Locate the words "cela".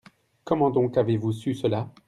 1.53-1.93